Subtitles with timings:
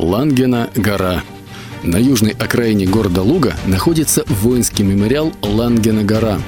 [0.00, 1.22] Лангена гора.
[1.82, 6.38] На южной окраине города Луга находится воинский мемориал Лангена гора.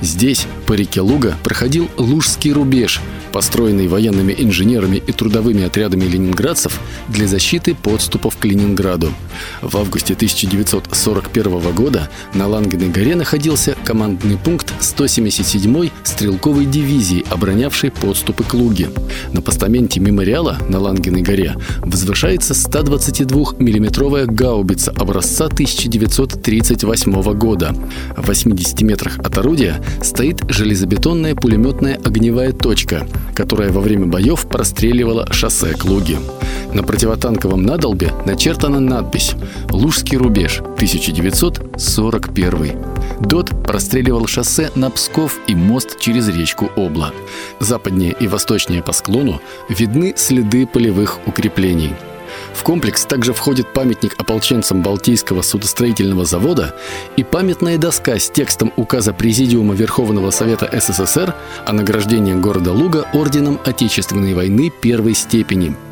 [0.00, 3.00] Здесь, по реке Луга, проходил Лужский рубеж,
[3.32, 9.12] построенный военными инженерами и трудовыми отрядами ленинградцев для защиты подступов к Ленинграду.
[9.62, 18.44] В августе 1941 года на Лангеной горе находился командный пункт 177-й стрелковой дивизии, оборонявшей подступы
[18.44, 18.90] к Луге.
[19.32, 27.74] На постаменте мемориала на Лангеной горе возвышается 122-миллиметровая гаубица образца 1938 года.
[28.16, 35.26] В 80 метрах от орудия стоит железобетонная пулеметная огневая точка, которая во время боев простреливала
[35.32, 36.18] шоссе к Луге.
[36.72, 39.34] На противотанковом надолбе начертана надпись
[39.70, 42.96] «Лужский рубеж, 1941».
[43.20, 47.12] ДОТ простреливал шоссе на Псков и мост через речку Обла.
[47.60, 51.94] Западнее и восточнее по склону видны следы полевых укреплений–
[52.54, 56.74] в комплекс также входит памятник ополченцам Балтийского судостроительного завода
[57.16, 63.60] и памятная доска с текстом указа Президиума Верховного Совета СССР о награждении города Луга орденом
[63.64, 65.74] Отечественной войны первой степени–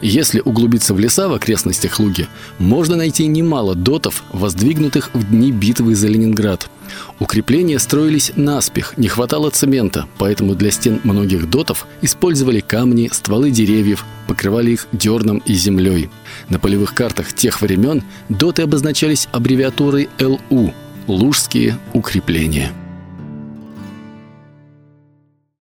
[0.00, 5.96] если углубиться в леса в окрестностях Луги, можно найти немало дотов, воздвигнутых в дни битвы
[5.96, 6.70] за Ленинград.
[7.18, 14.04] Укрепления строились наспех, не хватало цемента, поэтому для стен многих дотов использовали камни, стволы деревьев,
[14.26, 16.10] покрывали их дерном и землей.
[16.48, 20.74] На полевых картах тех времен доты обозначались аббревиатурой ЛУ–
[21.08, 22.70] Лужские укрепления.